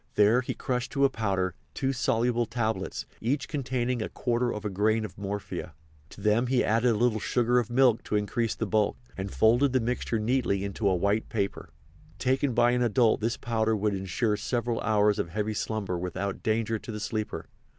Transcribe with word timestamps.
There 0.15 0.41
he 0.41 0.55
crushed 0.55 0.91
to 0.93 1.05
a 1.05 1.11
powder 1.11 1.53
two 1.75 1.93
soluble 1.93 2.47
tablets, 2.47 3.05
each 3.21 3.47
containing 3.47 4.01
a 4.01 4.09
quarter 4.09 4.51
of 4.51 4.65
a 4.65 4.69
grain 4.71 5.05
of 5.05 5.15
morphia. 5.15 5.75
To 6.09 6.21
them 6.21 6.47
he 6.47 6.63
added 6.63 6.89
a 6.89 6.95
little 6.97 7.19
sugar 7.19 7.59
of 7.59 7.69
milk 7.69 8.03
to 8.05 8.15
increase 8.15 8.55
the 8.55 8.65
bulk, 8.65 8.97
and 9.15 9.29
folded 9.31 9.73
the 9.73 9.79
mixture 9.79 10.17
neatly 10.17 10.63
in 10.63 10.73
a 10.79 10.95
white 10.95 11.29
paper. 11.29 11.69
Taken 12.17 12.55
by 12.55 12.71
an 12.71 12.81
adult 12.81 13.21
this 13.21 13.37
powder 13.37 13.75
would 13.75 13.93
insure 13.93 14.37
several 14.37 14.81
hours 14.81 15.19
of 15.19 15.29
heavy 15.29 15.53
slumber 15.53 15.99
without 15.99 16.41
danger 16.41 16.79
to 16.79 16.91
the 16.91 16.99
sleeper. 16.99 17.45